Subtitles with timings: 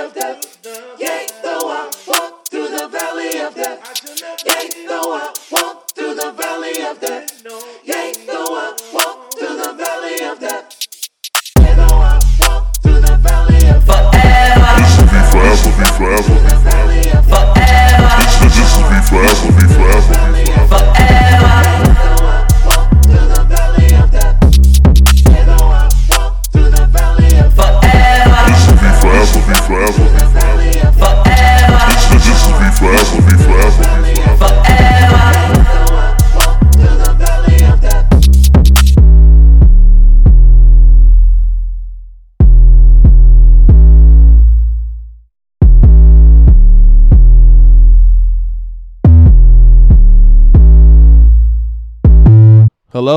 [0.00, 0.58] of death.
[0.98, 3.80] Yea, though I walk through the valley of death.
[4.46, 4.69] Yea,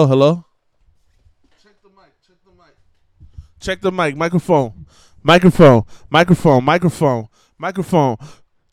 [0.08, 0.46] Hello.
[1.62, 2.12] Check the mic.
[2.28, 2.76] Check the mic.
[3.60, 4.16] Check the mic.
[4.16, 4.86] Microphone.
[5.22, 5.84] Microphone.
[6.10, 6.64] Microphone.
[6.64, 7.28] Microphone.
[7.58, 8.18] Microphone.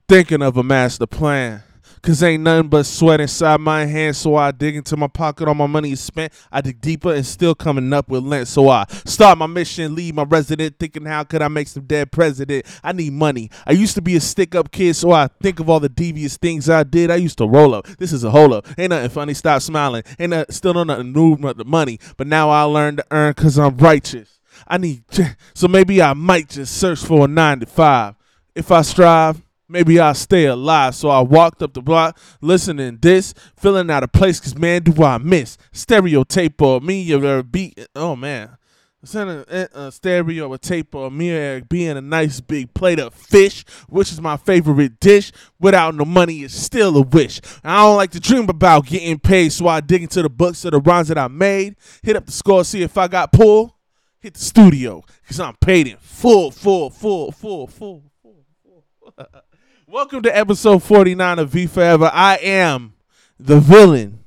[0.09, 1.63] Thinking of a master plan.
[2.03, 5.49] Cause ain't nothing but sweat inside my hands, so I dig into my pocket.
[5.49, 6.33] All my money is spent.
[6.51, 8.49] I dig deeper and still coming up with lint.
[8.49, 12.11] So I start my mission, leave my resident, thinking how could I make some dead
[12.11, 12.67] president?
[12.83, 13.51] I need money.
[13.67, 16.37] I used to be a stick up kid, so I think of all the devious
[16.37, 17.11] things I did.
[17.11, 17.87] I used to roll up.
[17.99, 18.67] This is a hold up.
[18.79, 19.35] Ain't nothing funny.
[19.35, 20.03] Stop smiling.
[20.19, 21.99] Ain't nothing, still no nothing new but the money.
[22.17, 24.41] But now I learn to earn cause I'm righteous.
[24.67, 25.05] I need
[25.55, 28.15] so maybe I might just search for a nine to five.
[28.55, 30.95] If I strive, maybe I'll stay alive.
[30.95, 35.03] So I walked up the block, listening this, feeling out of place, cause man, do
[35.03, 37.87] I miss stereotape or me or a beat.
[37.95, 38.57] Oh man.
[39.03, 42.75] Send a, eh, a stereo or tape or me or Eric being a nice big
[42.75, 45.33] plate of fish, which is my favorite dish.
[45.59, 47.41] Without no money, it's still a wish.
[47.65, 50.73] I don't like to dream about getting paid, so I dig into the books of
[50.73, 51.77] the rhymes that I made.
[52.03, 53.73] Hit up the score, see if I got pulled.
[54.21, 59.27] Hit the studio, cause I'm paid in full, full, full, full, full, full, full.
[59.93, 62.13] Welcome to episode 49 of V Forever.
[62.15, 62.95] I am
[63.41, 64.21] the villain.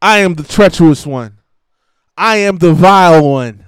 [0.00, 1.40] I am the treacherous one.
[2.16, 3.66] I am the vile one.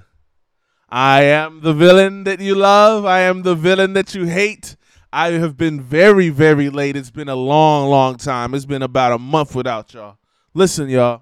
[0.89, 3.05] I am the villain that you love.
[3.05, 4.75] I am the villain that you hate.
[5.13, 6.95] I have been very, very late.
[6.95, 8.55] It's been a long, long time.
[8.55, 10.17] It's been about a month without y'all.
[10.55, 11.21] Listen, y'all.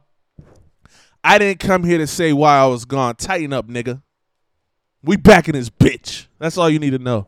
[1.22, 3.18] I didn't come here to say why I was gone.
[3.18, 4.02] Tighten up, nigga.
[5.03, 6.28] We back in this bitch.
[6.40, 7.28] That's all you need to know.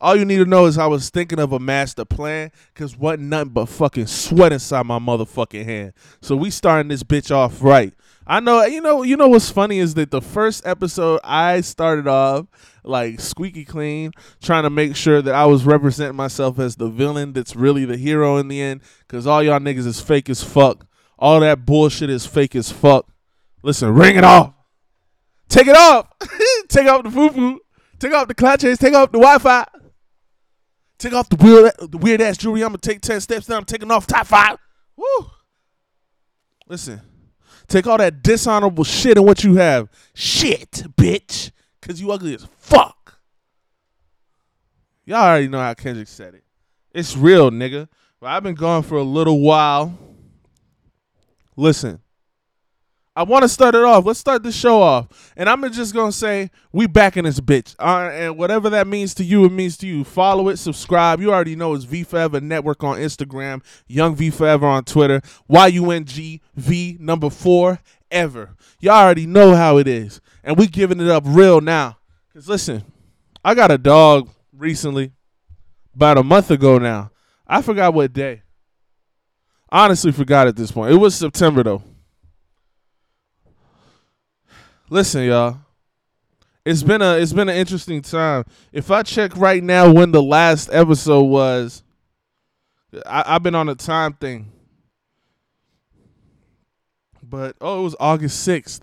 [0.00, 3.24] All you need to know is I was thinking of a master plan because wasn't
[3.24, 5.92] nothing but fucking sweat inside my motherfucking hand.
[6.22, 7.92] So we starting this bitch off right.
[8.26, 12.06] I know, you know, you know what's funny is that the first episode I started
[12.06, 12.46] off
[12.82, 17.32] like squeaky clean, trying to make sure that I was representing myself as the villain
[17.34, 18.80] that's really the hero in the end.
[19.08, 20.86] Cause all y'all niggas is fake as fuck.
[21.18, 23.06] All that bullshit is fake as fuck.
[23.62, 24.54] Listen, ring it off.
[25.50, 26.08] Take it off.
[26.68, 27.60] take off the foo foo.
[27.98, 28.78] Take off the clutches.
[28.78, 29.66] Take off the Wi Fi.
[31.00, 32.62] Take off the weird, the weird ass jewelry.
[32.62, 33.46] I'm gonna take ten steps.
[33.46, 34.58] Then I'm taking off top five.
[34.96, 35.30] Woo.
[36.68, 37.00] Listen,
[37.68, 39.88] take all that dishonorable shit and what you have.
[40.12, 43.18] Shit, bitch, cause you ugly as fuck.
[45.06, 46.44] Y'all already know how Kendrick said it.
[46.92, 47.88] It's real, nigga.
[48.20, 49.98] But I've been gone for a little while.
[51.56, 52.00] Listen,
[53.20, 54.06] I want to start it off.
[54.06, 55.34] Let's start the show off.
[55.36, 57.76] And I'm just going to say, we back in this bitch.
[57.78, 60.04] Uh, and whatever that means to you, it means to you.
[60.04, 61.20] Follow it, subscribe.
[61.20, 66.40] You already know it's V Forever Network on Instagram, Young V Forever on Twitter, Y-U-N-G
[66.56, 68.56] V number four ever.
[68.80, 70.22] Y'all already know how it is.
[70.42, 71.98] And we giving it up real now.
[72.32, 72.84] Because listen,
[73.44, 75.12] I got a dog recently,
[75.94, 77.10] about a month ago now.
[77.46, 78.44] I forgot what day.
[79.68, 80.94] Honestly, forgot at this point.
[80.94, 81.82] It was September though.
[84.92, 85.56] Listen, y'all.
[86.64, 88.44] It's been a it's been an interesting time.
[88.72, 91.84] If I check right now when the last episode was,
[93.06, 94.50] I, I've been on a time thing.
[97.22, 98.82] But oh, it was August sixth,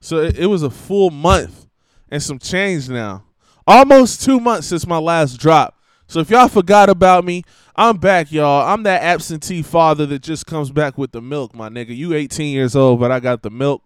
[0.00, 1.66] so it, it was a full month
[2.08, 3.24] and some change now.
[3.66, 5.74] Almost two months since my last drop.
[6.06, 7.42] So if y'all forgot about me,
[7.74, 8.66] I'm back, y'all.
[8.66, 11.94] I'm that absentee father that just comes back with the milk, my nigga.
[11.94, 13.82] You 18 years old, but I got the milk.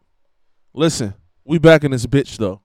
[0.75, 1.15] Listen,
[1.45, 2.61] we back in this bitch though.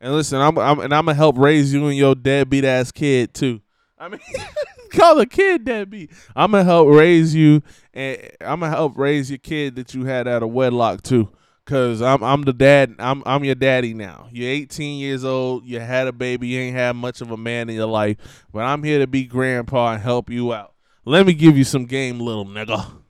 [0.00, 3.34] And listen, I'm, I'm and I'm gonna help raise you and your deadbeat ass kid
[3.34, 3.60] too.
[3.98, 4.20] I mean,
[4.90, 6.10] call the kid deadbeat.
[6.34, 7.62] I'm gonna help raise you,
[7.94, 11.30] and I'm gonna help raise your kid that you had out of wedlock too.
[11.64, 12.94] Cause I'm I'm the dad.
[12.98, 14.28] I'm I'm your daddy now.
[14.30, 15.64] You're 18 years old.
[15.64, 16.46] You had a baby.
[16.48, 19.24] You ain't had much of a man in your life, but I'm here to be
[19.24, 20.74] grandpa and help you out.
[21.04, 23.02] Let me give you some game, little nigga.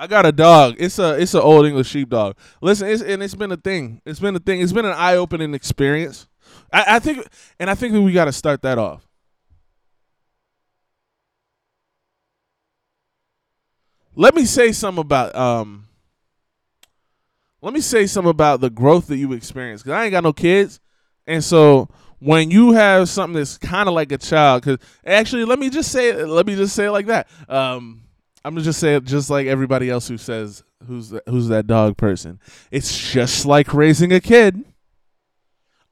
[0.00, 0.76] I got a dog.
[0.78, 2.36] It's a it's an old English sheepdog.
[2.62, 4.00] Listen, it's and it's been a thing.
[4.06, 4.60] It's been a thing.
[4.60, 6.28] It's been an eye opening experience.
[6.72, 7.26] I, I think,
[7.58, 9.06] and I think we got to start that off.
[14.14, 15.88] Let me say something about um.
[17.60, 20.32] Let me say something about the growth that you experience because I ain't got no
[20.32, 20.78] kids,
[21.26, 21.88] and so
[22.20, 25.90] when you have something that's kind of like a child, because actually, let me just
[25.90, 27.26] say, let me just say it like that.
[27.48, 28.07] Um,
[28.48, 31.66] I'm gonna just say it just like everybody else who says who's the, who's that
[31.66, 32.40] dog person.
[32.70, 34.64] It's just like raising a kid.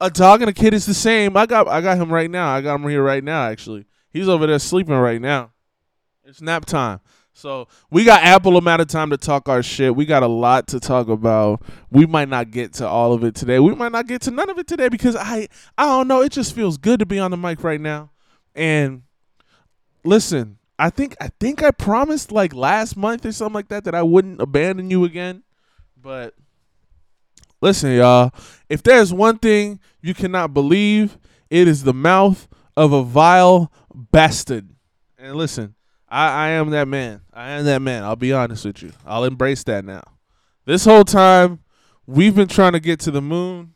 [0.01, 1.37] A dog and a kid is the same.
[1.37, 2.49] I got I got him right now.
[2.49, 3.43] I got him here right now.
[3.47, 5.51] Actually, he's over there sleeping right now.
[6.23, 6.99] It's nap time.
[7.31, 9.95] So we got ample amount of time to talk our shit.
[9.95, 11.61] We got a lot to talk about.
[11.91, 13.59] We might not get to all of it today.
[13.59, 16.23] We might not get to none of it today because I I don't know.
[16.23, 18.09] It just feels good to be on the mic right now.
[18.55, 19.03] And
[20.03, 23.95] listen, I think I think I promised like last month or something like that that
[23.95, 25.43] I wouldn't abandon you again.
[25.99, 26.35] But
[27.61, 28.31] listen, y'all,
[28.69, 31.17] if there's one thing you cannot believe,
[31.49, 34.69] it is the mouth of a vile bastard.
[35.17, 35.73] And listen,
[36.07, 37.21] I, I am that man.
[37.33, 38.03] I am that man.
[38.03, 38.93] I'll be honest with you.
[39.05, 40.03] I'll embrace that now.
[40.65, 41.59] This whole time,
[42.05, 43.73] we've been trying to get to the moon,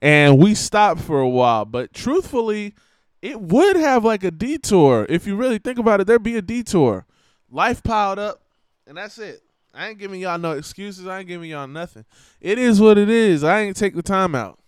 [0.00, 1.64] and we stopped for a while.
[1.64, 2.74] But truthfully,
[3.22, 5.06] it would have like a detour.
[5.08, 7.06] If you really think about it, there'd be a detour.
[7.50, 8.42] Life piled up,
[8.86, 9.42] and that's it.
[9.74, 11.06] I ain't giving y'all no excuses.
[11.06, 12.04] I ain't giving y'all nothing.
[12.40, 13.44] It is what it is.
[13.44, 14.58] I ain't take the time out.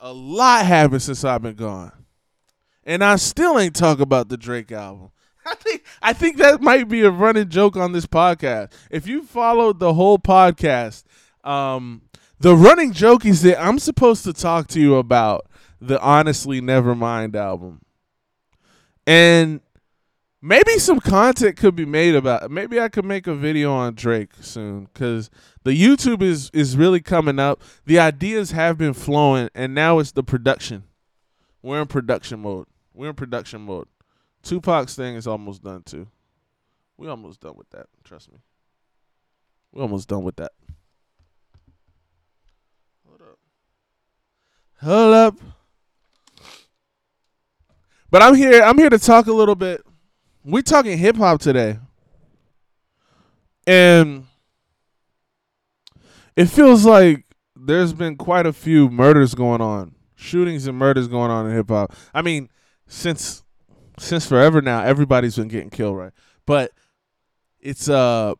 [0.00, 2.04] A lot happened since I've been gone
[2.86, 5.10] and I still ain't talk about the Drake album.
[5.46, 8.72] I think I think that might be a running joke on this podcast.
[8.90, 11.04] If you followed the whole podcast,
[11.42, 12.02] um,
[12.40, 15.46] the running joke is that I'm supposed to talk to you about
[15.86, 17.82] the Honestly Nevermind album,
[19.06, 19.60] and
[20.40, 22.44] maybe some content could be made about.
[22.44, 22.50] It.
[22.50, 25.30] Maybe I could make a video on Drake soon because
[25.64, 27.62] the YouTube is is really coming up.
[27.86, 30.84] The ideas have been flowing, and now it's the production.
[31.62, 32.66] We're in production mode.
[32.92, 33.88] We're in production mode.
[34.42, 36.06] Tupac's thing is almost done too.
[36.96, 37.86] We almost done with that.
[38.04, 38.38] Trust me.
[39.72, 40.52] We almost done with that.
[43.06, 43.38] Hold up.
[44.80, 45.38] Hold up.
[48.14, 48.62] But I'm here.
[48.62, 49.84] I'm here to talk a little bit.
[50.44, 51.80] We're talking hip hop today,
[53.66, 54.28] and
[56.36, 57.24] it feels like
[57.56, 61.68] there's been quite a few murders going on, shootings and murders going on in hip
[61.68, 61.92] hop.
[62.14, 62.50] I mean,
[62.86, 63.42] since
[63.98, 66.12] since forever now, everybody's been getting killed, right?
[66.46, 66.70] But
[67.58, 68.34] it's uh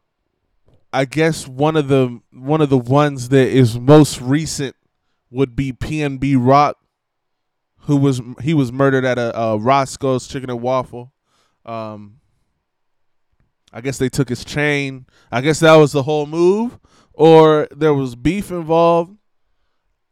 [0.93, 4.77] I guess one of the one of the ones that is most recent
[5.33, 6.79] would be PNB Rock,
[7.85, 11.13] who was he was murdered at a, a Roscoe's Chicken and Waffle.
[11.65, 12.21] Um,
[13.73, 15.07] I guess they took his chain.
[15.33, 16.79] I guess that was the whole move,
[17.13, 19.17] or there was beef involved.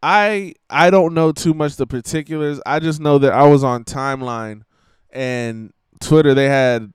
[0.02, 2.60] I I don't know too much the particulars.
[2.66, 4.62] I just know that I was on timeline
[5.10, 6.92] and Twitter they had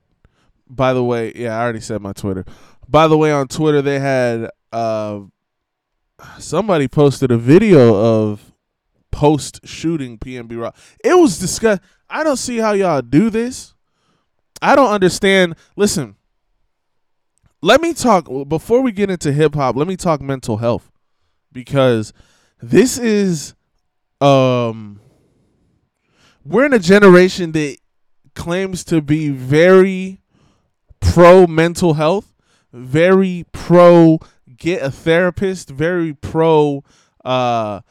[0.69, 2.44] by the way, yeah, I already said my Twitter.
[2.89, 5.21] By the way, on Twitter they had uh
[6.39, 8.46] somebody posted a video of
[9.17, 10.77] post shooting PNB Rock.
[11.03, 13.73] It was disgust I don't see how y'all do this.
[14.61, 15.55] I don't understand.
[15.75, 16.15] Listen,
[17.59, 20.91] let me talk before we get into hip hop, let me talk mental health
[21.51, 22.13] because
[22.61, 23.55] this is
[24.21, 25.01] um
[26.45, 27.77] we're in a generation that
[28.35, 30.21] claims to be very
[30.99, 32.35] pro mental health,
[32.71, 34.19] very pro
[34.56, 36.83] get a therapist, very pro
[37.25, 37.81] uh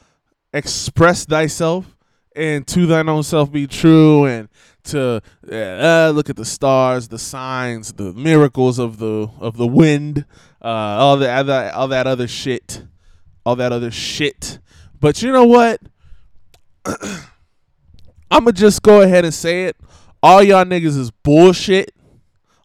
[0.57, 1.97] express thyself
[2.35, 4.49] and to thine own self be true and
[4.85, 5.21] to
[5.51, 10.25] uh, look at the stars, the signs, the miracles of the of the wind,
[10.63, 12.85] uh, all the other all that other shit
[13.47, 14.59] all that other shit.
[14.99, 15.81] But you know what?
[18.31, 19.77] I'ma just go ahead and say it.
[20.21, 21.95] All y'all niggas is bullshit.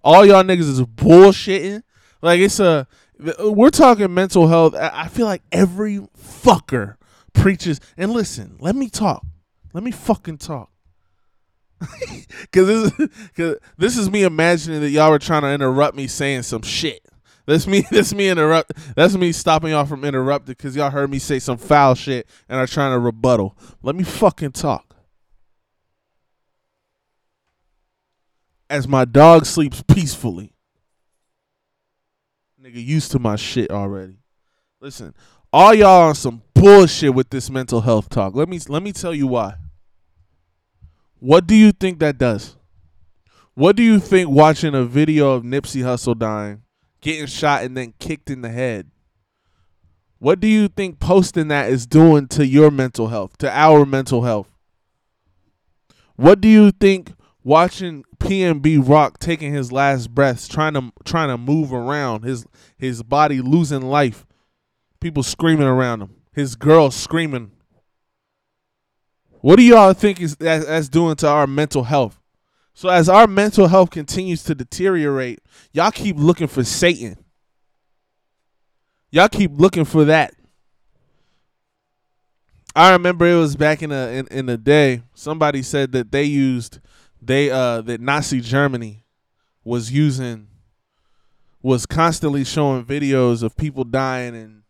[0.04, 1.84] All y'all niggas is bullshitting.
[2.24, 2.88] Like it's a
[3.40, 4.74] we're talking mental health.
[4.74, 6.96] I feel like every fucker
[7.34, 9.26] preaches and listen, let me talk.
[9.74, 10.70] Let me fucking talk.
[12.52, 16.06] Cause this is, cause this is me imagining that y'all were trying to interrupt me
[16.06, 17.04] saying some shit.
[17.48, 17.84] That's me.
[17.92, 18.74] That's me interrupt.
[18.96, 22.60] That's me stopping y'all from interrupting because y'all heard me say some foul shit and
[22.60, 23.58] are trying to rebuttal.
[23.82, 24.96] Let me fucking talk.
[28.70, 30.54] As my dog sleeps peacefully.
[32.62, 34.20] Nigga used to my shit already.
[34.80, 35.14] Listen,
[35.54, 38.36] all y'all on some bullshit with this mental health talk.
[38.36, 39.56] Let me let me tell you why.
[41.20, 42.56] What do you think that does?
[43.54, 46.64] What do you think watching a video of Nipsey Hussle dying
[47.02, 48.90] getting shot and then kicked in the head.
[50.20, 54.22] What do you think posting that is doing to your mental health, to our mental
[54.22, 54.48] health?
[56.16, 61.38] What do you think watching PNB Rock taking his last breaths, trying to trying to
[61.40, 62.46] move around, his
[62.78, 64.28] his body losing life,
[65.02, 67.52] people screaming around him, his girl screaming.
[69.42, 72.20] What do y'all think is that, that's doing to our mental health?
[72.74, 75.40] So as our mental health continues to deteriorate,
[75.74, 77.18] y'all keep looking for Satan.
[79.10, 80.34] Y'all keep looking for that.
[82.74, 85.04] I remember it was back in a in, in the day.
[85.14, 86.80] Somebody said that they used
[87.22, 89.04] they uh that Nazi Germany
[89.66, 90.48] was using
[91.62, 94.61] was constantly showing videos of people dying and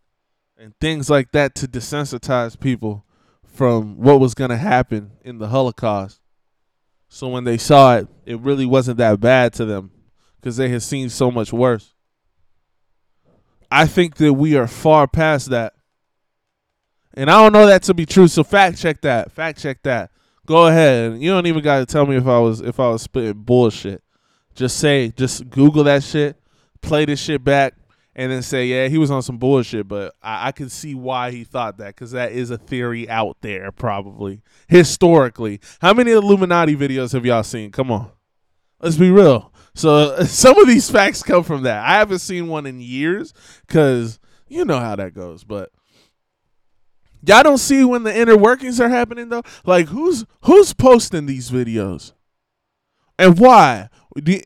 [0.62, 3.04] and things like that to desensitize people
[3.44, 6.20] from what was going to happen in the Holocaust.
[7.10, 9.90] So when they saw it, it really wasn't that bad to them
[10.40, 11.96] because they had seen so much worse.
[13.72, 15.74] I think that we are far past that.
[17.16, 19.32] And I don't know that to be true, so fact check that.
[19.32, 20.12] Fact check that.
[20.46, 21.20] Go ahead.
[21.20, 24.04] You don't even got to tell me if I was if I was spitting bullshit.
[24.54, 26.38] Just say, just Google that shit,
[26.82, 27.74] play this shit back,
[28.16, 29.88] and then say, yeah, he was on some bullshit.
[29.88, 33.38] But I, I can see why he thought that because that is a theory out
[33.42, 35.60] there, probably historically.
[35.82, 37.72] How many Illuminati videos have y'all seen?
[37.72, 38.12] Come on,
[38.82, 39.54] let's be real.
[39.74, 41.86] So some of these facts come from that.
[41.86, 43.34] I haven't seen one in years
[43.66, 45.72] because you know how that goes, but.
[47.24, 49.44] Y'all don't see when the inner workings are happening though.
[49.64, 52.14] Like who's who's posting these videos,
[53.20, 53.90] and why?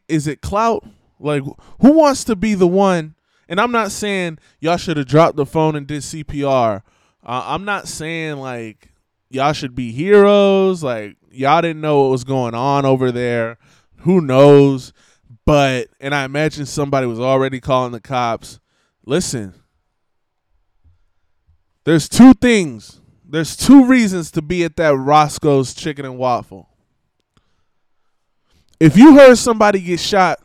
[0.10, 0.86] Is it clout?
[1.18, 1.44] Like
[1.80, 3.15] who wants to be the one?
[3.48, 6.82] And I'm not saying y'all should have dropped the phone and did CPR.
[7.24, 8.90] Uh, I'm not saying like
[9.30, 10.84] y'all should be heroes.
[10.84, 13.58] Like y'all didn't know what was going on over there.
[14.00, 14.94] Who knows?
[15.46, 18.60] But and I imagine somebody was already calling the cops.
[19.06, 19.54] Listen,
[21.84, 23.00] there's two things.
[23.28, 26.70] There's two reasons to be at that Roscoe's Chicken and Waffle.
[28.80, 30.40] If you heard somebody get shot,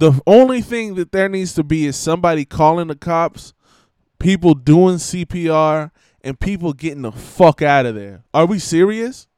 [0.00, 3.52] the only thing that there needs to be is somebody calling the cops,
[4.18, 5.90] people doing CPR,
[6.22, 8.24] and people getting the fuck out of there.
[8.32, 9.28] Are we serious?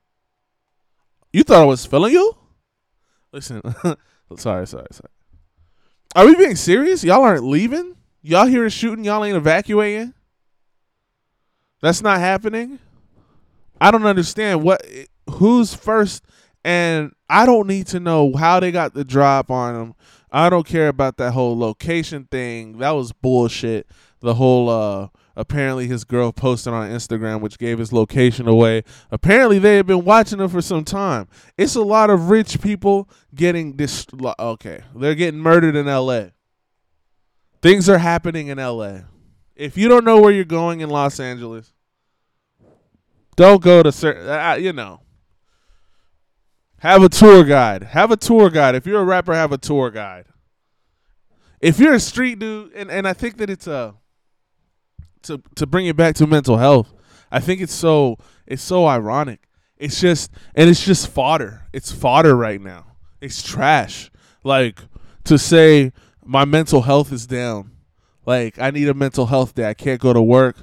[1.32, 2.36] You thought I was feeling you?
[3.32, 3.60] Listen,
[4.36, 5.10] sorry, sorry, sorry.
[6.14, 7.02] Are we being serious?
[7.02, 7.96] Y'all aren't leaving?
[8.22, 9.04] Y'all here shooting?
[9.04, 10.14] Y'all ain't evacuating?
[11.80, 12.78] That's not happening.
[13.80, 14.86] I don't understand what
[15.28, 16.22] who's first
[16.64, 19.94] and I don't need to know how they got the drop on him.
[20.34, 22.78] I don't care about that whole location thing.
[22.78, 23.86] That was bullshit.
[24.20, 28.82] The whole uh apparently his girl posted on Instagram which gave his location away.
[29.10, 31.28] Apparently they had been watching him for some time.
[31.58, 34.06] It's a lot of rich people getting this
[34.38, 34.82] okay.
[34.96, 36.26] They're getting murdered in LA.
[37.60, 39.00] Things are happening in LA.
[39.54, 41.72] If you don't know where you're going in Los Angeles,
[43.36, 45.00] don't go to certain, you know.
[46.82, 47.84] Have a tour guide.
[47.84, 48.74] Have a tour guide.
[48.74, 50.24] If you're a rapper, have a tour guide.
[51.60, 53.94] If you're a street dude, and, and I think that it's a
[55.22, 56.92] to to bring it back to mental health.
[57.30, 59.46] I think it's so it's so ironic.
[59.76, 61.68] It's just and it's just fodder.
[61.72, 62.96] It's fodder right now.
[63.20, 64.10] It's trash.
[64.42, 64.80] Like
[65.22, 65.92] to say
[66.24, 67.70] my mental health is down
[68.26, 69.68] like I need a mental health day.
[69.68, 70.56] I can't go to work.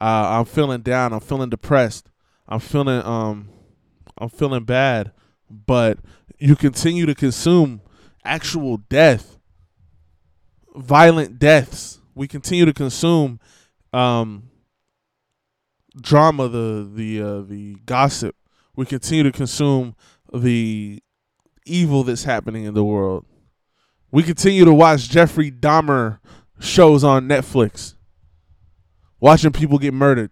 [0.00, 1.12] Uh, I'm feeling down.
[1.12, 2.10] I'm feeling depressed.
[2.48, 3.50] I'm feeling um,
[4.18, 5.12] I'm feeling bad.
[5.50, 5.98] But
[6.38, 7.80] you continue to consume
[8.24, 9.38] actual death,
[10.74, 11.98] violent deaths.
[12.14, 13.40] We continue to consume
[13.92, 14.50] um,
[16.00, 18.36] drama, the the uh, the gossip.
[18.76, 19.96] We continue to consume
[20.32, 21.02] the
[21.66, 23.26] evil that's happening in the world.
[24.12, 26.18] We continue to watch Jeffrey Dahmer
[26.58, 27.94] shows on Netflix,
[29.18, 30.30] watching people get murdered,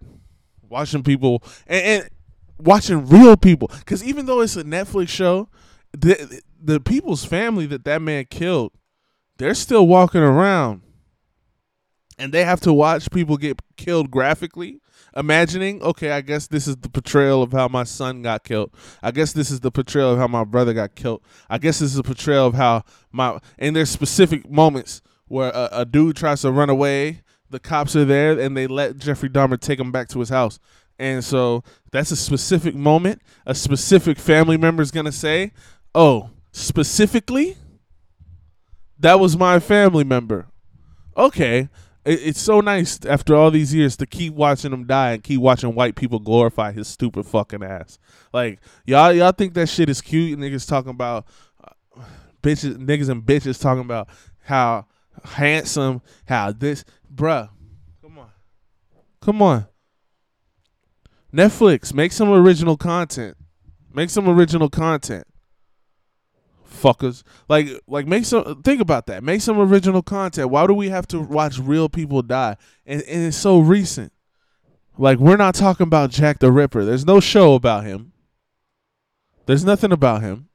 [0.69, 2.11] watching people and, and
[2.59, 3.71] watching real people.
[3.79, 5.49] Because even though it's a Netflix show,
[5.93, 8.73] the the people's family that that man killed,
[9.39, 10.83] they're still walking around,
[12.19, 14.81] and they have to watch people get killed graphically.
[15.17, 18.73] Imagining, okay, I guess this is the portrayal of how my son got killed.
[19.03, 21.23] I guess this is the portrayal of how my brother got killed.
[21.49, 25.69] I guess this is a portrayal of how my and there's specific moments where a,
[25.73, 27.23] a dude tries to run away.
[27.51, 30.59] The cops are there and they let Jeffrey Dahmer take him back to his house.
[30.99, 31.63] And so
[31.93, 33.23] that's a specific moment.
[33.47, 35.53] A specific family member is going to say,
[35.95, 37.57] Oh, specifically?
[38.99, 40.47] That was my family member.
[41.17, 41.69] Okay.
[42.05, 45.41] It, it's so nice after all these years to keep watching him die and keep
[45.41, 47.99] watching white people glorify his stupid fucking ass.
[48.33, 50.39] Like, y'all, y'all think that shit is cute?
[50.39, 51.27] Niggas talking about
[51.63, 52.03] uh,
[52.43, 54.09] bitches, niggas and bitches talking about
[54.45, 54.87] how
[55.25, 57.49] handsome, how this, bruh.
[58.03, 58.31] Come on.
[59.21, 59.67] Come on.
[61.33, 63.37] Netflix, make some original content.
[63.93, 65.27] Make some original content.
[66.69, 67.23] Fuckers.
[67.49, 69.25] Like like make some think about that.
[69.25, 70.51] Make some original content.
[70.51, 72.57] Why do we have to watch real people die?
[72.87, 74.13] And, and it's so recent.
[74.97, 76.85] Like we're not talking about Jack the Ripper.
[76.85, 78.13] There's no show about him.
[79.47, 80.49] There's nothing about him.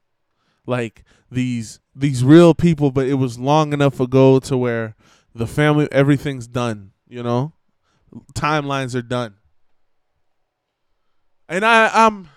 [0.65, 4.95] Like these these real people, but it was long enough ago to where
[5.33, 7.53] the family everything's done, you know?
[8.33, 9.35] Timelines are done.
[11.49, 12.29] And I I'm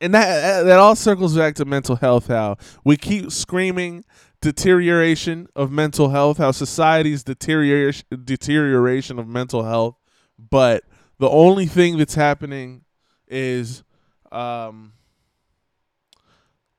[0.00, 4.04] and that that all circles back to mental health how we keep screaming
[4.42, 9.96] deterioration of mental health how society's deterioration deterioration of mental health
[10.38, 10.84] but
[11.18, 12.84] the only thing that's happening
[13.26, 13.82] is
[14.30, 14.92] um,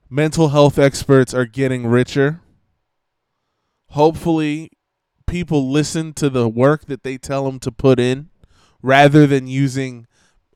[0.10, 2.42] mental health experts are getting richer.
[3.90, 4.72] Hopefully
[5.26, 8.30] people listen to the work that they tell them to put in
[8.82, 10.08] rather than using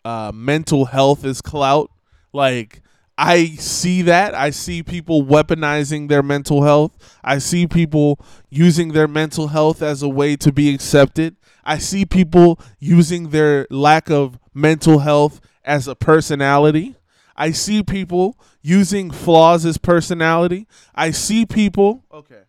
[0.03, 1.91] uh, mental health is clout
[2.33, 2.81] like
[3.17, 4.33] I see that.
[4.33, 6.97] I see people weaponizing their mental health.
[7.23, 11.35] I see people using their mental health as a way to be accepted.
[11.63, 16.95] I see people using their lack of mental health as a personality.
[17.35, 20.67] I see people using flaws as personality.
[20.95, 22.03] I see people.
[22.11, 22.41] Okay.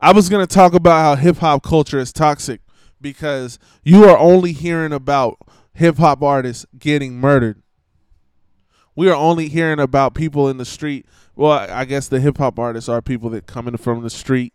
[0.00, 2.60] I was going to talk about how hip hop culture is toxic
[3.00, 5.38] because you are only hearing about
[5.72, 7.62] hip hop artists getting murdered.
[8.94, 11.06] We are only hearing about people in the street.
[11.34, 14.54] Well, I guess the hip hop artists are people that coming from the street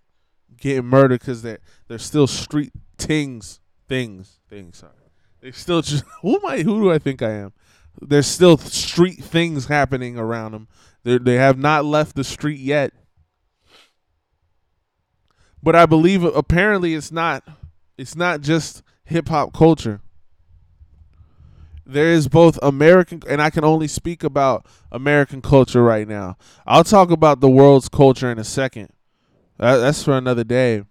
[0.57, 4.77] getting murdered because they're they're still street things, things, things.
[4.77, 4.93] Sorry,
[5.41, 6.63] they still just who am I?
[6.63, 7.53] Who do I think I am?
[8.01, 10.67] There's still street things happening around them.
[11.03, 12.93] They they have not left the street yet.
[15.63, 17.43] But I believe apparently it's not
[17.98, 20.01] it's not just hip hop culture
[21.91, 26.38] there is both American and I can only speak about American culture right now.
[26.65, 28.89] I'll talk about the world's culture in a second.
[29.58, 30.84] That, that's for another day.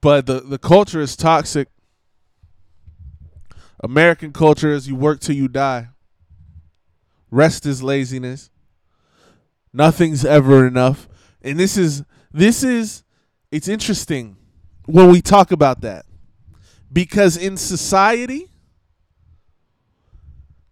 [0.00, 1.68] But the the culture is toxic.
[3.82, 5.88] American culture is you work till you die.
[7.30, 8.50] Rest is laziness.
[9.72, 11.08] Nothing's ever enough.
[11.42, 13.02] And this is this is
[13.50, 14.36] it's interesting
[14.86, 16.06] when we talk about that.
[16.92, 18.50] Because in society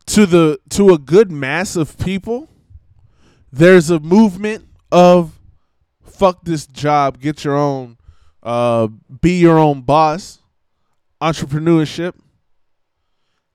[0.06, 2.48] to the to a good mass of people
[3.52, 5.38] there's a movement of
[6.02, 7.96] fuck this job get your own
[8.42, 8.88] uh
[9.20, 10.40] be your own boss
[11.20, 12.14] entrepreneurship.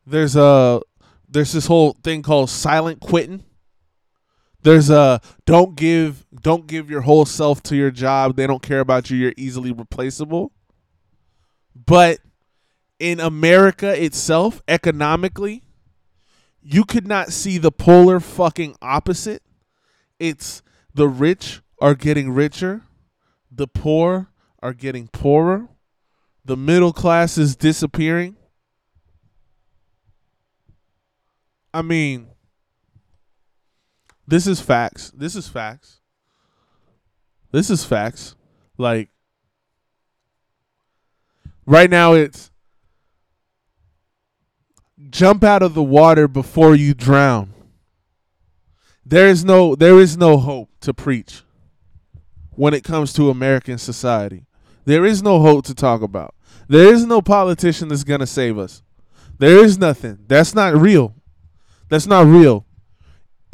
[0.06, 0.82] There's a
[1.28, 3.44] there's this whole thing called silent quitting
[4.64, 8.80] there's a don't give don't give your whole self to your job they don't care
[8.80, 10.52] about you you're easily replaceable
[11.76, 12.20] but
[13.00, 15.64] in America itself, economically,
[16.62, 19.44] you could not see the polar fucking opposite.
[20.20, 20.62] It's
[20.94, 22.84] the rich are getting richer,
[23.52, 24.30] the poor
[24.62, 25.68] are getting poorer,
[26.46, 28.38] the middle class is disappearing.
[31.74, 32.30] I mean,
[34.28, 35.12] this is facts.
[35.16, 36.00] This is facts.
[37.52, 38.36] This is facts.
[38.78, 39.10] Like,
[41.66, 42.52] right now it's
[45.10, 47.54] jump out of the water before you drown.
[49.06, 51.44] There is no there is no hope to preach
[52.52, 54.46] when it comes to American society.
[54.86, 56.36] There is no hope to talk about.
[56.68, 58.82] There is no politician that's going to save us.
[59.38, 60.20] There is nothing.
[60.28, 61.16] That's not real.
[61.90, 62.66] That's not real.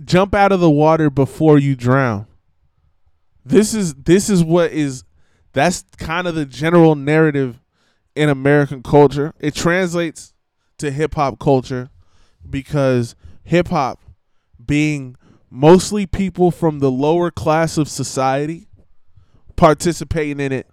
[0.05, 2.27] Jump out of the water before you drown.
[3.45, 5.03] This is this is what is
[5.53, 7.59] that's kind of the general narrative
[8.15, 9.33] in American culture.
[9.39, 10.33] It translates
[10.77, 11.89] to hip hop culture
[12.47, 13.99] because hip hop
[14.63, 15.15] being
[15.49, 18.67] mostly people from the lower class of society
[19.55, 20.67] participating in it,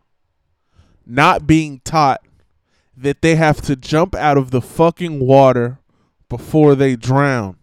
[1.05, 2.21] not being taught
[2.97, 5.79] that they have to jump out of the fucking water
[6.29, 7.57] before they drown.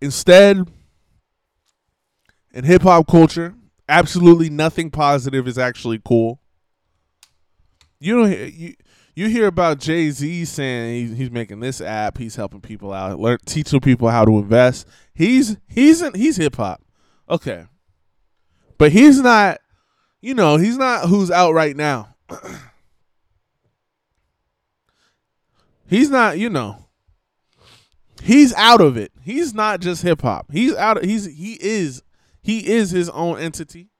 [0.00, 0.68] Instead,
[2.52, 3.54] in hip hop culture,
[3.88, 6.40] absolutely nothing positive is actually cool
[8.00, 8.74] you don't hear you
[9.14, 13.20] you hear about Jay Z saying he's, he's making this app, he's helping people out,
[13.20, 14.88] learn teaching people how to invest.
[15.14, 16.82] He's he's in, he's hip hop,
[17.28, 17.66] okay,
[18.78, 19.58] but he's not.
[20.22, 22.14] You know, he's not who's out right now.
[25.86, 26.38] he's not.
[26.38, 26.86] You know,
[28.22, 29.12] he's out of it.
[29.22, 30.50] He's not just hip hop.
[30.52, 30.98] He's out.
[30.98, 32.02] Of, he's he is
[32.42, 33.90] He is his own entity.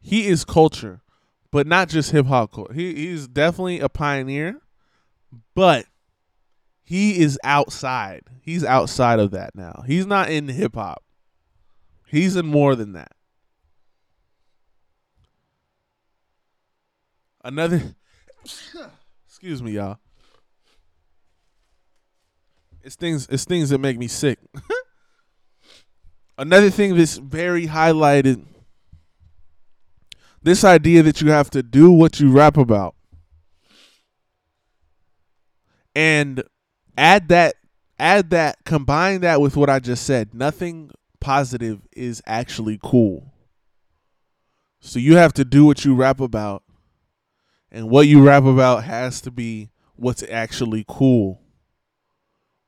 [0.00, 1.02] He is culture,
[1.50, 2.72] but not just hip hop culture.
[2.72, 4.60] He he's definitely a pioneer,
[5.54, 5.86] but
[6.82, 8.22] he is outside.
[8.40, 9.84] He's outside of that now.
[9.86, 11.02] He's not in hip hop.
[12.06, 13.12] He's in more than that.
[17.44, 17.94] Another
[19.26, 19.98] excuse me, y'all.
[22.90, 24.40] It's things it's things that make me sick.
[26.38, 28.44] Another thing that's very highlighted
[30.42, 32.96] this idea that you have to do what you rap about.
[35.94, 36.42] And
[36.98, 37.54] add that
[37.96, 40.34] add that combine that with what I just said.
[40.34, 43.32] Nothing positive is actually cool.
[44.80, 46.64] So you have to do what you rap about.
[47.70, 51.40] And what you rap about has to be what's actually cool,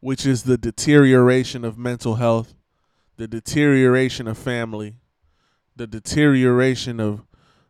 [0.02, 2.56] which is the deterioration of mental health,
[3.18, 4.96] the deterioration of family,
[5.76, 7.22] the deterioration of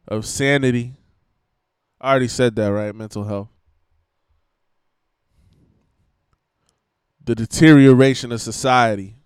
[0.09, 0.95] of sanity.
[2.01, 2.95] I already said that, right?
[2.95, 3.51] Mental health.
[7.23, 9.17] The deterioration of society.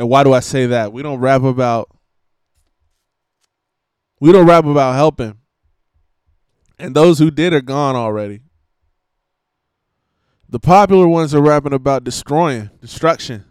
[0.00, 0.92] And why do I say that?
[0.92, 1.96] We don't rap about
[4.18, 5.38] we don't rap about helping.
[6.76, 8.40] And those who did are gone already.
[10.54, 13.44] The popular ones are rapping about destroying, destruction.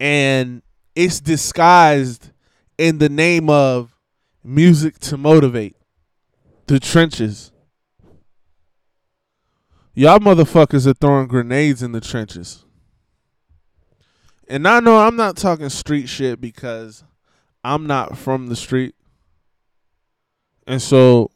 [0.00, 0.62] And
[0.96, 2.32] it's disguised
[2.76, 3.96] in the name of
[4.42, 5.76] music to motivate
[6.66, 7.52] the trenches.
[9.94, 12.64] Y'all motherfuckers are throwing grenades in the trenches.
[14.48, 17.04] And I know I'm not talking street shit because
[17.62, 18.96] I'm not from the street.
[20.66, 21.30] And so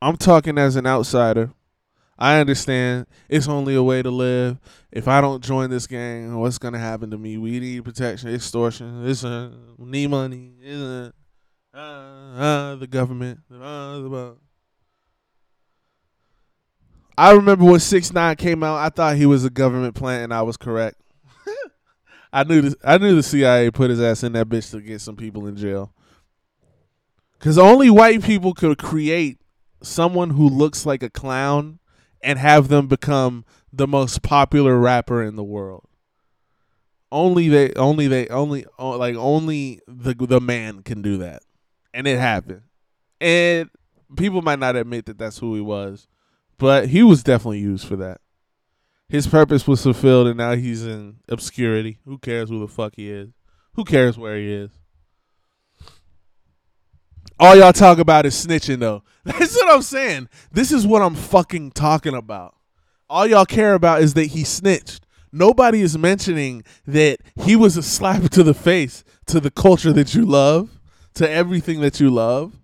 [0.00, 1.50] I'm talking as an outsider.
[2.18, 4.58] I understand it's only a way to live.
[4.90, 7.36] If I don't join this gang, what's gonna happen to me?
[7.36, 9.04] We need protection, extortion.
[9.04, 10.52] This uh, need money.
[10.66, 11.10] Uh,
[11.74, 13.40] uh, uh, the government.
[13.52, 14.36] Uh, the,
[17.18, 18.76] I remember when Six Nine came out.
[18.76, 20.96] I thought he was a government plant, and I was correct.
[22.32, 25.16] I knew I knew the CIA put his ass in that bitch to get some
[25.16, 25.92] people in jail.
[27.38, 29.38] Cause only white people could create
[29.82, 31.78] someone who looks like a clown
[32.22, 35.86] and have them become the most popular rapper in the world.
[37.12, 41.42] Only they, only they, only like only the the man can do that,
[41.94, 42.62] and it happened.
[43.20, 43.70] And
[44.16, 46.08] people might not admit that that's who he was,
[46.58, 48.20] but he was definitely used for that.
[49.08, 51.98] His purpose was fulfilled, and now he's in obscurity.
[52.04, 53.30] Who cares who the fuck he is?
[53.74, 54.70] Who cares where he is?
[57.38, 59.04] All y'all talk about is snitching, though.
[59.26, 60.28] That's what I'm saying.
[60.52, 62.54] This is what I'm fucking talking about.
[63.10, 65.04] All y'all care about is that he snitched.
[65.32, 70.14] Nobody is mentioning that he was a slap to the face to the culture that
[70.14, 70.78] you love,
[71.14, 72.54] to everything that you love.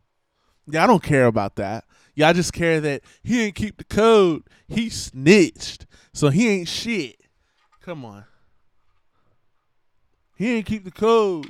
[0.66, 1.84] Y'all don't care about that.
[2.14, 4.44] Y'all just care that he didn't keep the code.
[4.68, 5.86] He snitched.
[6.12, 7.16] So he ain't shit.
[7.80, 8.24] Come on.
[10.36, 11.48] He ain't keep the code.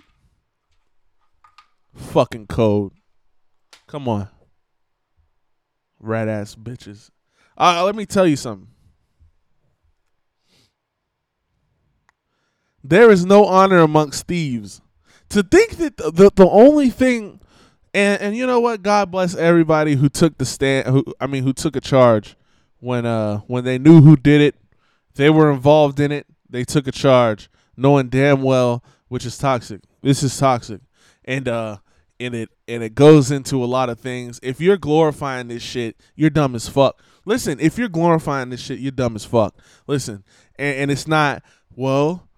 [1.95, 2.93] Fucking code.
[3.87, 4.29] Come on.
[6.03, 7.11] Rat ass bitches.
[7.57, 8.69] Uh, let me tell you something.
[12.85, 14.83] There is no honor amongst thieves.
[15.31, 17.41] To think that the, the, the only thing
[17.95, 18.83] and and you know what?
[18.83, 22.37] God bless everybody who took the stand who I mean who took a charge
[22.81, 24.57] when uh when they knew who did it,
[25.15, 29.83] they were involved in it, they took a charge, knowing damn well which is toxic.
[30.01, 30.81] This is toxic.
[31.25, 31.79] And uh
[32.25, 34.39] and it and it goes into a lot of things.
[34.43, 37.03] If you're glorifying this shit, you're dumb as fuck.
[37.25, 39.55] Listen, if you're glorifying this shit, you're dumb as fuck.
[39.87, 40.25] Listen,
[40.57, 41.43] and, and it's not
[41.75, 42.29] well,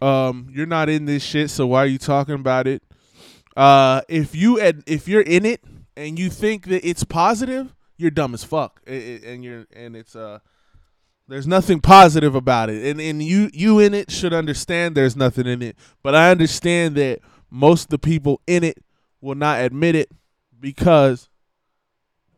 [0.00, 2.82] um, you're not in this shit, so why are you talking about it?
[3.56, 5.62] Uh, if you ad- if you're in it
[5.96, 9.96] and you think that it's positive, you're dumb as fuck, it, it, and you're and
[9.96, 10.38] it's uh,
[11.28, 15.46] there's nothing positive about it, and and you you in it should understand there's nothing
[15.46, 17.20] in it, but I understand that
[17.50, 18.78] most of the people in it
[19.20, 20.10] will not admit it
[20.58, 21.28] because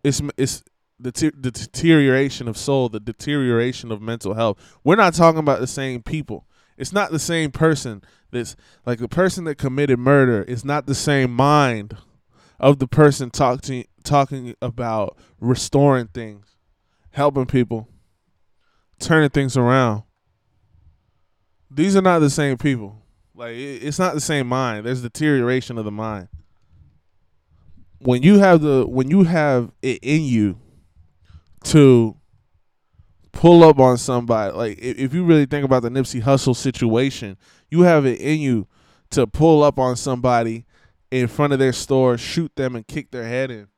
[0.05, 0.63] it's it's
[0.99, 4.59] the, te- the deterioration of soul, the deterioration of mental health.
[4.85, 6.47] We're not talking about the same people.
[6.77, 8.03] It's not the same person.
[8.31, 11.97] That's like the person that committed murder is not the same mind
[12.59, 16.57] of the person talking talking about restoring things,
[17.11, 17.89] helping people,
[18.99, 20.05] turning things around.
[21.71, 23.03] These are not the same people.
[23.35, 24.87] Like it's not the same mind.
[24.87, 26.29] There's deterioration of the mind.
[28.05, 30.59] When you have the when you have it in you
[31.65, 32.17] to
[33.33, 34.53] pull up on somebody.
[34.55, 37.37] Like if, if you really think about the Nipsey Hustle situation,
[37.71, 38.69] you have it in you
[39.11, 40.65] to pull up on somebody
[41.11, 43.69] in front of their store, shoot them, and kick their head in.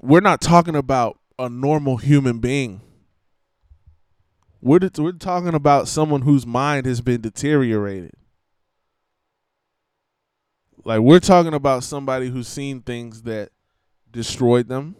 [0.00, 2.80] We're not talking about a normal human being.
[4.60, 8.12] We're, we're talking about someone whose mind has been deteriorated.
[10.84, 13.50] Like we're talking about somebody who's seen things that
[14.10, 14.96] destroyed them.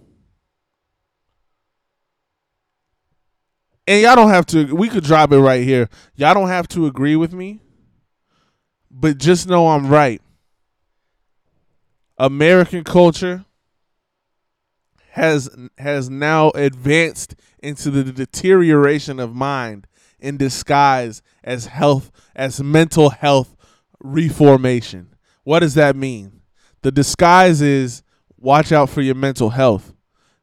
[3.86, 5.88] And y'all don't have to we could drop it right here.
[6.14, 7.60] Y'all don't have to agree with me.
[8.90, 10.22] But just know I'm right.
[12.16, 13.44] American culture
[15.10, 19.86] has has now advanced into the deterioration of mind
[20.18, 23.54] in disguise as health as mental health
[24.00, 25.13] reformation.
[25.44, 26.40] What does that mean?
[26.83, 28.02] The disguise is
[28.37, 29.94] watch out for your mental health.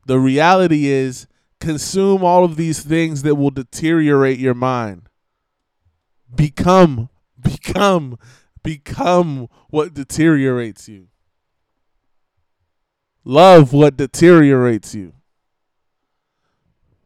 [0.06, 1.28] The reality is
[1.60, 5.10] consume all of these things that will deteriorate your mind.
[6.34, 7.10] Become
[7.40, 8.18] become
[8.64, 11.08] become what deteriorates you.
[13.24, 15.14] Love what deteriorates you.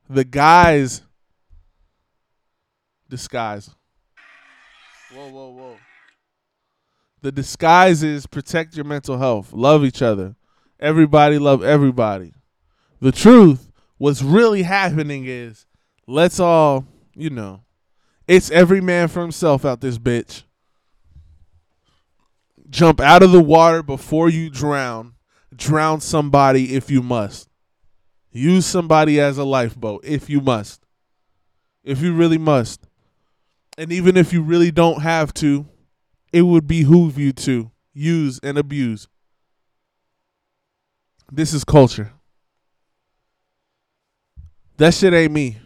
[0.09, 1.01] The guys
[3.09, 3.69] disguise.
[5.13, 5.77] Whoa, whoa, whoa.
[7.25, 10.35] The disguise is protect your mental health, love each other.
[10.79, 12.33] Everybody love everybody.
[13.01, 15.65] The truth, what's really happening is
[16.05, 16.85] let's all,
[17.15, 17.63] you know,
[18.27, 20.43] it's every man for himself out this bitch.
[22.69, 25.15] Jump out of the water before you drown.
[25.55, 27.49] Drown somebody if you must.
[28.31, 30.85] Use somebody as a lifeboat if you must.
[31.83, 32.85] If you really must.
[33.79, 35.65] And even if you really don't have to,
[36.35, 39.07] it would behoove you to use and abuse.
[41.31, 42.11] This is culture.
[44.75, 45.59] That shit ain't me.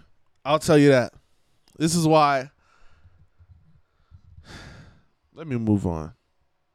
[0.46, 1.12] I'll tell you that.
[1.80, 2.52] This is why.
[5.34, 6.14] Let me move on.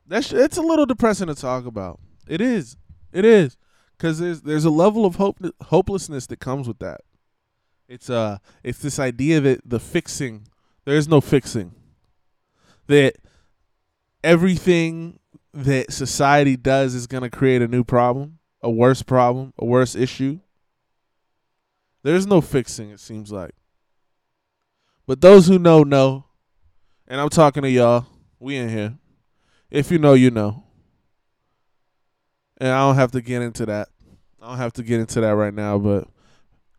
[0.08, 2.00] That's it's a little depressing to talk about.
[2.26, 2.76] It is.
[3.12, 3.56] It is.
[4.00, 7.02] Cuz there's there's a level of hope hopelessness that comes with that.
[7.86, 10.48] It's uh it's this idea that the fixing
[10.84, 11.76] there is no fixing.
[12.88, 13.14] That
[14.24, 15.20] everything
[15.52, 19.94] that society does is going to create a new problem, a worse problem, a worse
[19.94, 20.40] issue.
[22.02, 23.54] There's no fixing, it seems like.
[25.06, 26.24] But those who know, know.
[27.06, 28.06] And I'm talking to y'all.
[28.40, 28.94] We in here.
[29.70, 30.64] If you know, you know.
[32.58, 33.88] And I don't have to get into that.
[34.40, 36.08] I don't have to get into that right now, but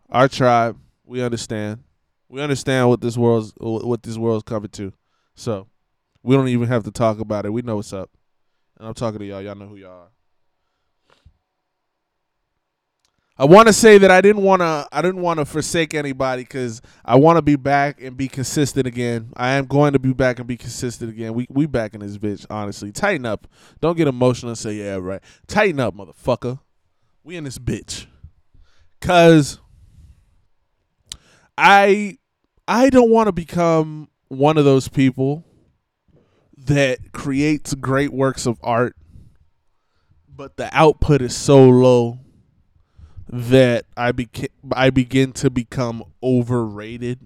[0.09, 1.83] our tribe, we understand.
[2.29, 4.93] We understand what this world's what this world's coming to.
[5.35, 5.67] So
[6.25, 7.53] we don't even have to talk about it.
[7.53, 8.09] We know what's up.
[8.79, 9.41] And I'm talking to y'all.
[9.41, 10.09] Y'all know who y'all are.
[13.37, 16.45] I want to say that I didn't want to I didn't want to forsake anybody
[16.45, 19.33] cuz I want to be back and be consistent again.
[19.35, 21.33] I am going to be back and be consistent again.
[21.33, 22.91] We we back in this bitch, honestly.
[22.91, 23.45] Tighten up.
[23.81, 25.21] Don't get emotional and say yeah, right.
[25.47, 26.59] Tighten up, motherfucker.
[27.23, 28.07] We in this bitch.
[29.01, 29.59] Cuz
[31.57, 32.17] I
[32.67, 35.43] I don't want to become one of those people
[36.65, 38.95] that creates great works of art,
[40.27, 42.19] but the output is so low
[43.27, 47.19] that I beca- I begin to become overrated.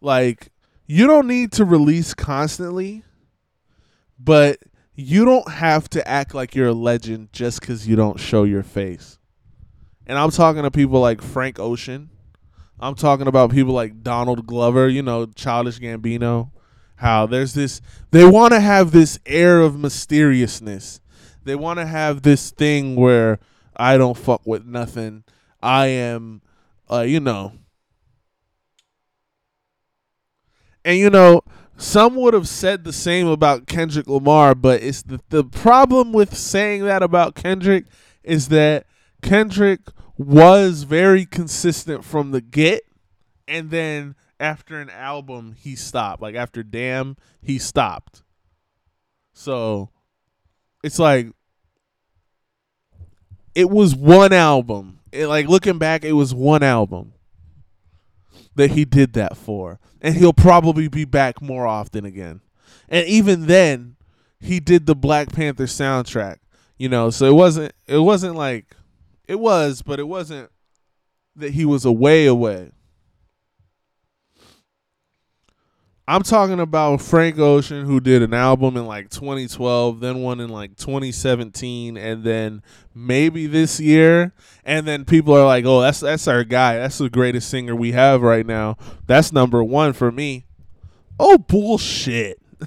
[0.00, 0.52] Like
[0.86, 3.04] you don't need to release constantly,
[4.18, 4.58] but
[4.94, 8.62] you don't have to act like you're a legend just cuz you don't show your
[8.62, 9.18] face.
[10.06, 12.10] And I'm talking to people like Frank Ocean
[12.80, 16.50] I'm talking about people like Donald Glover, you know, Childish Gambino.
[16.96, 21.00] How there's this, they want to have this air of mysteriousness.
[21.44, 23.38] They want to have this thing where
[23.76, 25.22] I don't fuck with nothing.
[25.62, 26.42] I am,
[26.90, 27.52] uh, you know.
[30.84, 31.42] And, you know,
[31.76, 36.36] some would have said the same about Kendrick Lamar, but it's the, the problem with
[36.36, 37.84] saying that about Kendrick
[38.24, 38.86] is that
[39.22, 39.80] Kendrick
[40.18, 42.82] was very consistent from the get,
[43.46, 46.20] and then after an album he stopped.
[46.20, 48.22] Like after Damn, he stopped.
[49.32, 49.90] So
[50.82, 51.28] it's like
[53.54, 55.00] it was one album.
[55.12, 57.14] It, like looking back, it was one album
[58.56, 62.40] that he did that for, and he'll probably be back more often again.
[62.88, 63.96] And even then,
[64.40, 66.38] he did the Black Panther soundtrack.
[66.76, 68.76] You know, so it wasn't it wasn't like
[69.28, 70.50] it was, but it wasn't
[71.36, 72.72] that he was away away.
[76.08, 80.48] I'm talking about Frank Ocean, who did an album in like 2012, then one in
[80.48, 82.62] like 2017, and then
[82.94, 84.32] maybe this year.
[84.64, 86.78] And then people are like, "Oh, that's that's our guy.
[86.78, 88.78] That's the greatest singer we have right now.
[89.06, 90.46] That's number one for me."
[91.20, 92.40] Oh bullshit.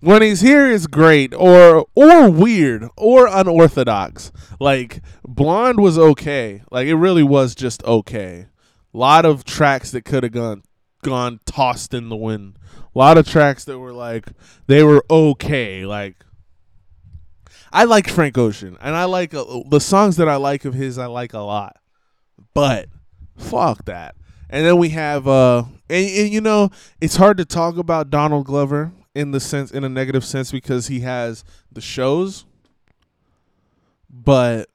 [0.00, 4.32] when he's here is great or or weird or unorthodox.
[4.60, 6.62] Like Blonde was okay.
[6.70, 8.46] Like it really was just okay.
[8.94, 10.62] A lot of tracks that could have gone
[11.02, 12.58] gone tossed in the wind.
[12.94, 14.26] A lot of tracks that were like
[14.66, 15.84] they were okay.
[15.84, 16.24] Like
[17.72, 20.96] I like Frank Ocean, and I like uh, the songs that I like of his.
[20.98, 21.76] I like a lot,
[22.54, 22.88] but
[23.36, 24.14] fuck that.
[24.48, 28.46] And then we have uh, and, and you know it's hard to talk about Donald
[28.46, 32.44] Glover in the sense in a negative sense because he has the shows,
[34.08, 34.68] but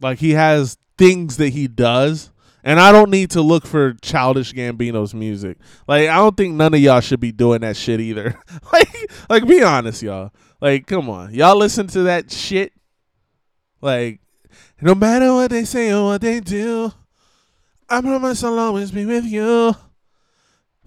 [0.00, 2.30] like he has things that he does
[2.62, 5.58] and I don't need to look for childish Gambino's music.
[5.88, 8.38] Like I don't think none of y'all should be doing that shit either.
[8.72, 10.32] like like be honest, y'all.
[10.60, 11.32] Like come on.
[11.34, 12.72] Y'all listen to that shit?
[13.80, 14.20] Like
[14.80, 16.92] no matter what they say or what they do,
[17.88, 19.74] I promise I'll always be with you.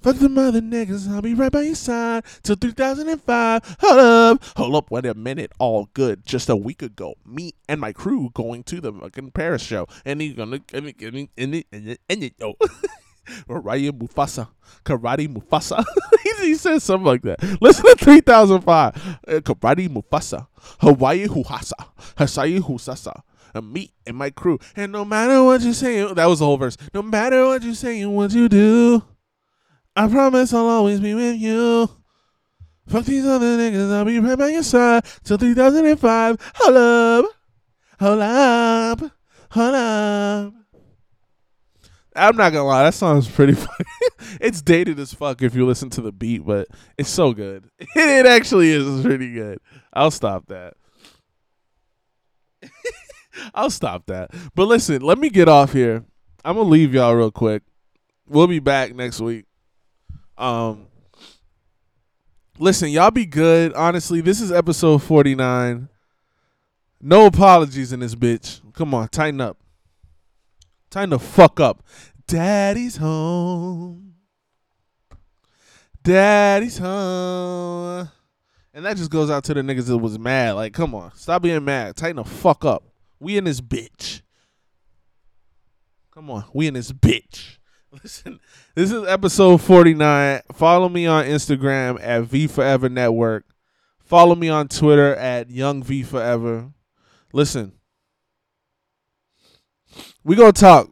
[0.04, 3.78] Fuck the mother niggas, I'll be right by your side till 2005.
[3.80, 6.26] Hold up, hold up, wait a minute, all good.
[6.26, 10.20] Just a week ago, me and my crew going to the fucking Paris show, and
[10.20, 12.56] he's gonna and it and it and it and it, and it oh.
[13.30, 14.50] Mufasa,
[14.84, 15.82] Karate Mufasa.
[16.24, 17.42] he, he says something like that.
[17.62, 19.20] Listen to 3005.
[19.26, 20.48] Uh, Karate Mufasa,
[20.82, 21.80] Hawaii Huhasa,
[22.18, 23.22] Hasai Husasa
[23.54, 24.60] and me and my crew.
[24.76, 26.76] And no matter what you say, that was the whole verse.
[26.94, 29.04] No matter what you say and what you do,
[29.96, 31.90] I promise I'll always be with you.
[32.88, 36.52] Fuck these other niggas, I'll be right by your side till 2005.
[36.56, 37.26] Hold up,
[38.00, 39.00] hold up,
[39.52, 40.54] hold up.
[42.16, 43.86] I'm not gonna lie, that song's pretty funny.
[44.42, 47.70] it's dated as fuck if you listen to the beat, but it's so good.
[47.96, 49.60] It actually is pretty good.
[49.94, 50.74] I'll stop that.
[53.54, 54.32] I'll stop that.
[54.56, 56.04] But listen, let me get off here.
[56.46, 57.64] I'm gonna leave y'all real quick.
[58.28, 59.46] We'll be back next week.
[60.44, 60.88] Um,
[62.60, 63.72] listen, y'all be good.
[63.76, 65.88] Honestly, this is episode 49.
[67.00, 68.60] No apologies in this bitch.
[68.74, 69.58] Come on, tighten up.
[70.90, 71.82] Tighten the fuck up.
[72.28, 74.16] Daddy's home.
[76.04, 78.10] Daddy's home.
[78.74, 80.56] And that just goes out to the niggas that was mad.
[80.56, 81.96] Like, come on, stop being mad.
[81.96, 82.84] Tighten the fuck up.
[83.18, 84.24] We in this bitch.
[86.14, 87.60] Come on, we in this bitch.
[88.02, 88.40] Listen,
[88.74, 90.42] this is episode 49.
[90.54, 93.46] Follow me on Instagram at V Forever Network.
[94.00, 96.72] Follow me on Twitter at Young V Forever.
[97.34, 97.74] Listen,
[100.24, 100.90] we gonna talk.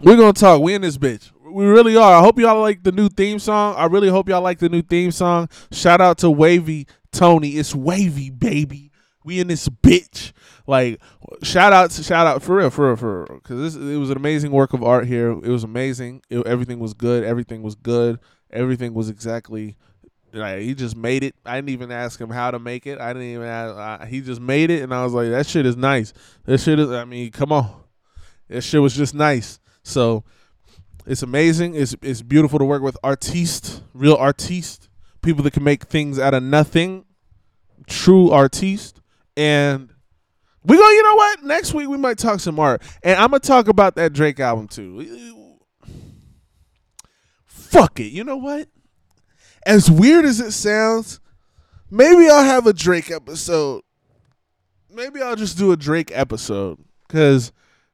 [0.00, 0.60] We're gonna talk.
[0.60, 1.30] We in this bitch.
[1.42, 2.16] We really are.
[2.16, 3.74] I hope y'all like the new theme song.
[3.76, 5.48] I really hope y'all like the new theme song.
[5.70, 7.50] Shout out to Wavy Tony.
[7.50, 8.91] It's Wavy, baby.
[9.24, 10.32] We in this bitch.
[10.66, 11.00] Like
[11.42, 13.40] shout out to shout out for real, for real, for real.
[13.42, 15.30] Because it was an amazing work of art here.
[15.30, 16.22] It was amazing.
[16.30, 17.24] It, everything was good.
[17.24, 18.18] Everything was good.
[18.50, 19.76] Everything was exactly.
[20.32, 21.34] Like he just made it.
[21.44, 22.98] I didn't even ask him how to make it.
[22.98, 23.46] I didn't even.
[23.46, 26.14] Ask, uh, he just made it, and I was like, "That shit is nice.
[26.44, 26.90] That shit is.
[26.90, 27.70] I mean, come on,
[28.48, 30.24] that shit was just nice." So
[31.06, 31.74] it's amazing.
[31.74, 34.88] It's it's beautiful to work with artistes, real artistes,
[35.20, 37.04] people that can make things out of nothing,
[37.86, 39.01] true artistes,
[39.36, 39.90] and
[40.64, 40.90] we go.
[40.90, 41.42] You know what?
[41.42, 44.68] Next week we might talk some art, and I'm gonna talk about that Drake album
[44.68, 45.58] too.
[47.44, 48.12] Fuck it.
[48.12, 48.68] You know what?
[49.64, 51.20] As weird as it sounds,
[51.90, 53.82] maybe I'll have a Drake episode.
[54.90, 57.52] Maybe I'll just do a Drake episode because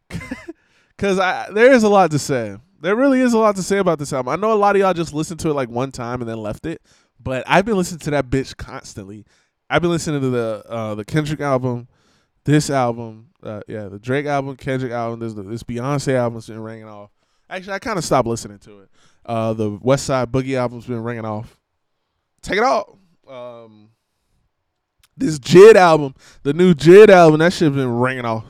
[0.09, 2.57] because I there is a lot to say.
[2.81, 4.33] There really is a lot to say about this album.
[4.33, 6.39] I know a lot of y'all just listened to it like one time and then
[6.39, 6.81] left it,
[7.21, 9.25] but I've been listening to that bitch constantly.
[9.71, 11.89] I've been listening to the uh, the Kendrick album,
[12.45, 16.89] this album, uh, yeah, the Drake album, Kendrick album, this this Beyonce album's been ringing
[16.89, 17.11] off.
[17.51, 18.91] Actually, I kind of stopped listening to it.
[19.27, 21.59] Uh, the West Side Boogie album's been ringing off.
[22.41, 22.89] Take it off.
[23.29, 23.91] Um,
[25.17, 28.47] this JID album, the new JID album, that shit's been ringing off,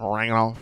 [0.00, 0.58] ringing off.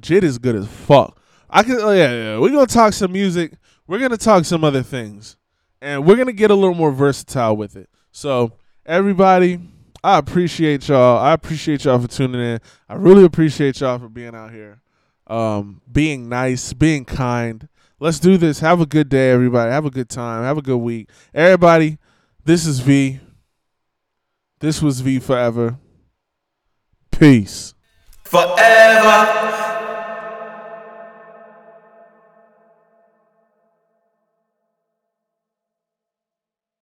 [0.00, 1.20] JID is good as fuck.
[1.48, 2.38] I can, oh yeah, yeah.
[2.38, 3.52] We're gonna talk some music.
[3.86, 5.36] We're gonna talk some other things,
[5.80, 7.88] and we're gonna get a little more versatile with it.
[8.10, 8.52] So
[8.86, 9.60] everybody,
[10.02, 11.18] I appreciate y'all.
[11.18, 12.60] I appreciate y'all for tuning in.
[12.88, 14.80] I really appreciate y'all for being out here,
[15.26, 17.68] um, being nice, being kind.
[18.00, 18.60] Let's do this.
[18.60, 19.70] Have a good day, everybody.
[19.70, 20.42] Have a good time.
[20.42, 21.98] Have a good week, everybody.
[22.44, 23.20] This is V.
[24.58, 25.78] This was V forever.
[27.10, 27.74] Peace.
[28.24, 29.71] Forever